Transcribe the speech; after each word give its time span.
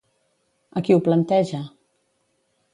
A 0.79 0.83
qui 0.87 0.95
ho 0.97 1.03
planteja? 1.09 1.61